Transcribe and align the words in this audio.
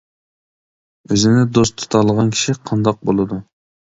ئۆزىنى 1.15 1.43
دوست 1.57 1.77
تۇتالىغان 1.83 2.33
كىشى 2.37 2.57
قانداق 2.71 2.99
بولىدۇ. 3.11 3.41